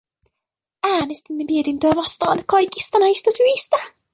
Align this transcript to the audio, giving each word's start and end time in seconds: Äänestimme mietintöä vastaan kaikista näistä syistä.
Äänestimme 0.87 1.43
mietintöä 1.43 1.95
vastaan 1.95 2.43
kaikista 2.45 2.99
näistä 2.99 3.31
syistä. 3.37 3.77